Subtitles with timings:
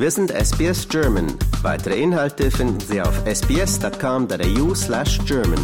[0.00, 1.26] Wir sind SBS German.
[1.62, 5.58] Weitere Inhalte finden Sie auf sbs.com.au slash German.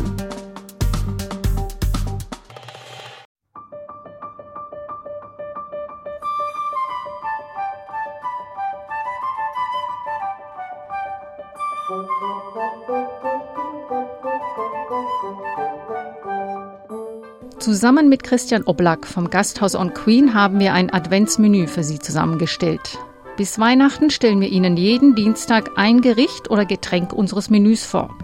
[17.60, 22.98] Zusammen mit Christian Oblak vom Gasthaus on Queen haben wir ein Adventsmenü für Sie zusammengestellt.
[23.36, 28.16] Bis Weihnachten stellen wir Ihnen jeden Dienstag ein Gericht oder Getränk unseres Menüs vor,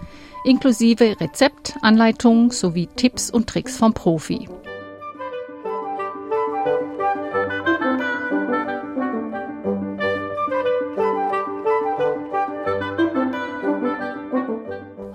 [0.45, 4.49] inklusive Rezept, Anleitung sowie Tipps und Tricks vom Profi.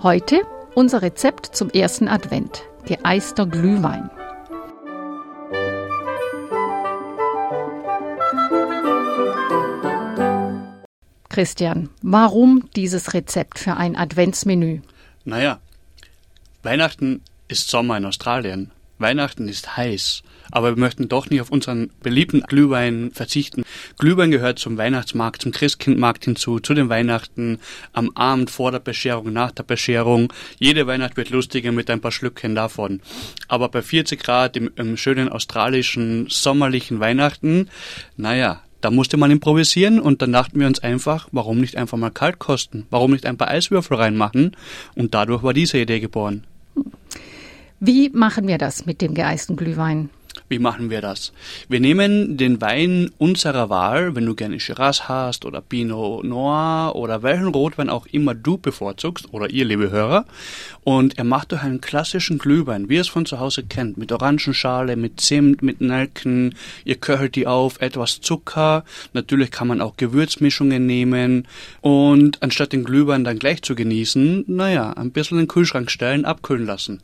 [0.04, 0.42] Heute
[0.76, 4.10] unser Rezept zum ersten Advent, geeister Glühwein.
[11.36, 14.80] Christian, warum dieses Rezept für ein Adventsmenü?
[15.26, 15.60] Naja,
[16.64, 18.72] Weihnachten ist Sommer in Australien.
[19.00, 23.64] Weihnachten ist heiß, aber wir möchten doch nicht auf unseren beliebten Glühwein verzichten.
[23.98, 27.60] Glühwein gehört zum Weihnachtsmarkt, zum Christkindmarkt hinzu, zu den Weihnachten,
[27.92, 30.32] am Abend vor der Bescherung, nach der Bescherung.
[30.58, 33.02] Jede Weihnacht wird lustiger mit ein paar Schlückchen davon.
[33.50, 37.70] Aber bei 40 Grad im, im schönen australischen sommerlichen Weihnachten,
[38.16, 42.12] naja, da musste man improvisieren und dann dachten wir uns einfach, warum nicht einfach mal
[42.12, 42.86] kalt kosten?
[42.92, 44.56] Warum nicht ein paar Eiswürfel reinmachen?
[44.94, 46.44] Und dadurch war diese Idee geboren.
[47.80, 50.12] Wie machen wir das mit dem geeisten Glühwein?
[50.56, 51.34] Wie machen wir das?
[51.68, 57.24] Wir nehmen den Wein unserer Wahl, wenn du gerne Shiraz hast oder Pinot Noir oder
[57.24, 60.24] welchen Rotwein auch immer du bevorzugst oder ihr, liebe Hörer,
[60.86, 64.14] und er macht durch einen klassischen Glühwein, wie ihr es von zu Hause kennt, mit
[64.14, 66.56] Orangenschale, mit Zimt, mit Nelken,
[66.86, 71.50] ihr köchelt die auf, etwas Zucker, natürlich kann man auch Gewürzmischungen nehmen
[71.82, 76.24] und anstatt den Glühwein dann gleich zu genießen, naja, ein bisschen in den Kühlschrank stellen,
[76.24, 77.02] abkühlen lassen.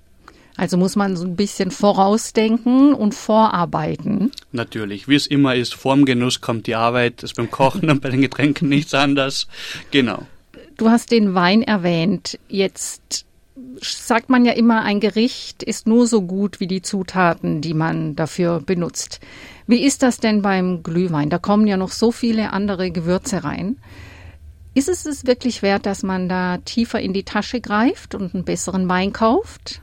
[0.62, 4.32] Also muss man so ein bisschen vorausdenken und vorarbeiten.
[4.52, 8.00] Natürlich, wie es immer ist, vorm Genuss kommt die Arbeit, das ist beim Kochen und
[8.00, 9.48] bei den Getränken nichts anders.
[9.90, 10.22] Genau.
[10.78, 12.38] Du hast den Wein erwähnt.
[12.48, 13.26] Jetzt
[13.82, 18.16] sagt man ja immer, ein Gericht ist nur so gut wie die Zutaten, die man
[18.16, 19.20] dafür benutzt.
[19.66, 21.32] Wie ist das denn beim Glühwein?
[21.32, 23.78] Da kommen ja noch so viele andere Gewürze rein.
[24.76, 28.44] Ist es es wirklich wert, dass man da tiefer in die Tasche greift und einen
[28.44, 29.82] besseren Wein kauft?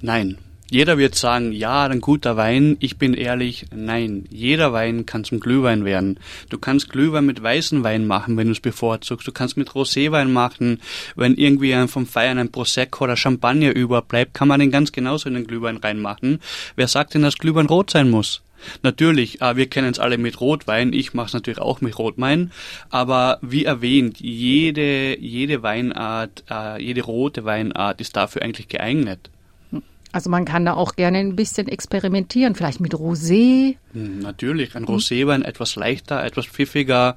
[0.00, 0.38] Nein.
[0.68, 2.76] Jeder wird sagen, ja, ein guter Wein.
[2.80, 4.26] Ich bin ehrlich, nein.
[4.30, 6.18] Jeder Wein kann zum Glühwein werden.
[6.50, 9.28] Du kannst Glühwein mit weißen Wein machen, wenn du es bevorzugst.
[9.28, 10.80] Du kannst mit Roséwein machen.
[11.14, 15.36] Wenn irgendwie vom Feiern ein Prosecco oder Champagner überbleibt, kann man den ganz genauso in
[15.36, 16.40] den Glühwein reinmachen.
[16.74, 18.42] Wer sagt denn, dass Glühwein rot sein muss?
[18.82, 22.50] Natürlich, äh, wir kennen es alle mit Rotwein, ich mache es natürlich auch mit Rotwein,
[22.88, 29.30] aber wie erwähnt, jede, jede Weinart, äh, jede rote Weinart ist dafür eigentlich geeignet.
[30.16, 33.76] Also man kann da auch gerne ein bisschen experimentieren, vielleicht mit Rosé.
[33.92, 37.16] Hm, natürlich, ein Roséwein etwas leichter, etwas pfiffiger.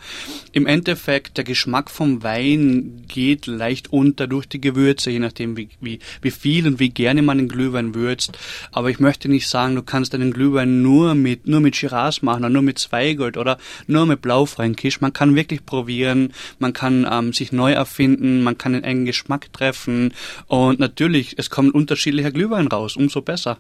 [0.52, 5.70] Im Endeffekt, der Geschmack vom Wein geht leicht unter durch die Gewürze, je nachdem wie,
[5.80, 8.38] wie, wie viel und wie gerne man den Glühwein würzt.
[8.74, 12.44] Aber ich möchte nicht sagen, du kannst einen Glühwein nur mit, nur mit Shiraz machen
[12.44, 15.00] oder nur mit Zweigold oder nur mit Blaufränkisch.
[15.00, 19.54] Man kann wirklich probieren, man kann ähm, sich neu erfinden, man kann einen engen Geschmack
[19.54, 20.14] treffen
[20.48, 23.58] und natürlich, es kommt unterschiedlicher Glühwein raus aus, umso besser.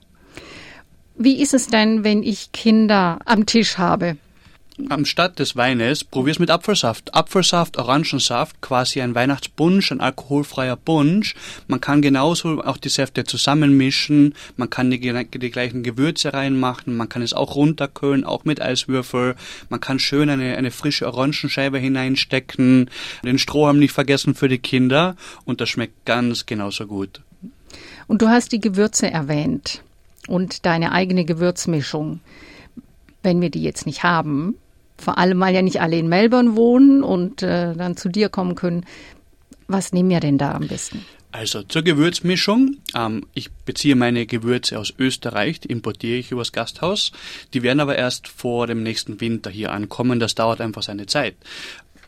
[1.18, 4.18] Wie ist es denn, wenn ich Kinder am Tisch habe?
[4.88, 7.14] Anstatt des Weines probier's mit Apfelsaft.
[7.14, 11.36] Apfelsaft, Orangensaft, quasi ein Weihnachtsbunsch, ein alkoholfreier Bunsch.
[11.68, 14.34] Man kann genauso auch die Säfte zusammenmischen.
[14.56, 16.96] Man kann die, die gleichen Gewürze reinmachen.
[16.96, 19.36] Man kann es auch runterkühlen, auch mit Eiswürfel.
[19.68, 22.90] Man kann schön eine, eine frische Orangenscheibe hineinstecken.
[23.26, 25.18] Den Strohhalm nicht vergessen für die Kinder.
[25.44, 27.20] Und das schmeckt ganz genauso gut.
[28.08, 29.84] Und du hast die Gewürze erwähnt
[30.28, 32.20] und deine eigene Gewürzmischung.
[33.24, 34.56] Wenn wir die jetzt nicht haben,
[34.98, 38.56] vor allem weil ja nicht alle in Melbourne wohnen und äh, dann zu dir kommen
[38.56, 38.86] können,
[39.68, 41.06] was nehmen wir denn da am besten?
[41.32, 42.78] Also zur Gewürzmischung.
[42.96, 47.12] Ähm, ich beziehe meine Gewürze aus Österreich, die importiere ich übers Gasthaus.
[47.54, 50.20] Die werden aber erst vor dem nächsten Winter hier ankommen.
[50.20, 51.36] Das dauert einfach seine Zeit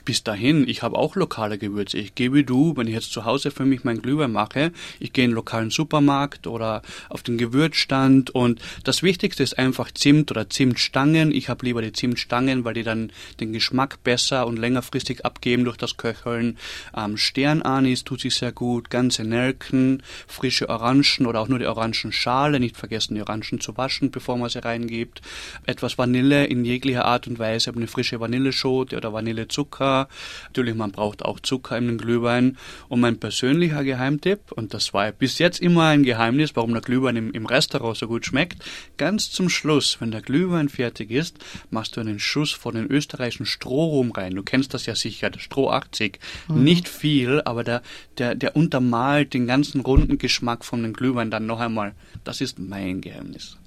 [0.05, 1.97] bis dahin, ich habe auch lokale Gewürze.
[1.97, 5.13] Ich gehe wie du, wenn ich jetzt zu Hause für mich mein Glühwein mache, ich
[5.13, 10.31] gehe in einen lokalen Supermarkt oder auf den Gewürzstand und das Wichtigste ist einfach Zimt
[10.31, 11.31] oder Zimtstangen.
[11.31, 15.77] Ich habe lieber die Zimtstangen, weil die dann den Geschmack besser und längerfristig abgeben durch
[15.77, 16.57] das Köcheln.
[16.95, 22.59] Ähm, Sternanis tut sich sehr gut, ganze Nelken, frische Orangen oder auch nur die Orangenschale,
[22.59, 25.21] nicht vergessen die Orangen zu waschen, bevor man sie reingibt.
[25.65, 30.07] Etwas Vanille in jeglicher Art und Weise, eine frische Vanilleschote oder Vanillezucker Zucker.
[30.43, 32.57] Natürlich, man braucht auch Zucker in den Glühwein.
[32.89, 37.15] Und mein persönlicher Geheimtipp, und das war bis jetzt immer ein Geheimnis, warum der Glühwein
[37.15, 38.63] im, im Restaurant so gut schmeckt,
[38.97, 41.37] ganz zum Schluss, wenn der Glühwein fertig ist,
[41.69, 44.35] machst du einen Schuss von den österreichischen Strohrum rein.
[44.35, 46.19] Du kennst das ja sicher, der Stroh 80.
[46.47, 46.63] Mhm.
[46.63, 47.81] Nicht viel, aber der,
[48.17, 51.93] der, der untermalt den ganzen runden Geschmack von dem Glühwein dann noch einmal.
[52.23, 53.57] Das ist mein Geheimnis.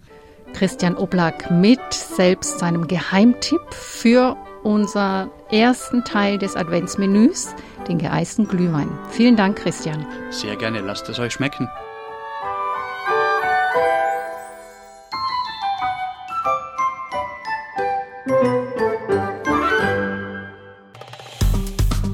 [0.52, 7.54] Christian Oblak mit selbst seinem Geheimtipp für unser ersten Teil des Adventsmenüs,
[7.86, 8.88] den geeisten Glühwein.
[9.10, 10.04] Vielen Dank, Christian.
[10.30, 11.68] Sehr gerne, lasst es euch schmecken.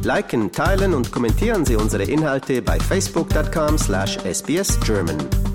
[0.02, 5.49] Liken, teilen und kommentieren Sie unsere Inhalte bei facebook.com/sbsgerman.